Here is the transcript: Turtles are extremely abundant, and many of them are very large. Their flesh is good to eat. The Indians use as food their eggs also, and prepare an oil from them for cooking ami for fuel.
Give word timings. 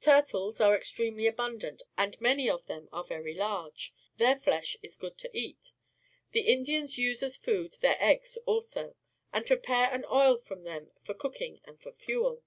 Turtles 0.00 0.60
are 0.60 0.76
extremely 0.76 1.26
abundant, 1.26 1.82
and 1.96 2.20
many 2.20 2.46
of 2.46 2.66
them 2.66 2.90
are 2.92 3.04
very 3.04 3.32
large. 3.32 3.94
Their 4.18 4.36
flesh 4.38 4.76
is 4.82 4.98
good 4.98 5.16
to 5.16 5.34
eat. 5.34 5.72
The 6.32 6.42
Indians 6.42 6.98
use 6.98 7.22
as 7.22 7.38
food 7.38 7.76
their 7.80 7.96
eggs 7.98 8.36
also, 8.44 8.96
and 9.32 9.46
prepare 9.46 9.90
an 9.90 10.04
oil 10.12 10.36
from 10.36 10.64
them 10.64 10.90
for 11.00 11.14
cooking 11.14 11.62
ami 11.66 11.78
for 11.78 11.90
fuel. 11.90 12.42